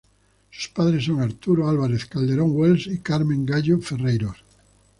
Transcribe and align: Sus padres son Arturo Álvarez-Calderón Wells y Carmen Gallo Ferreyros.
Sus 0.49 0.69
padres 0.69 1.05
son 1.05 1.21
Arturo 1.21 1.69
Álvarez-Calderón 1.69 2.49
Wells 2.57 2.87
y 2.87 2.97
Carmen 3.01 3.45
Gallo 3.45 3.77
Ferreyros. 3.79 4.37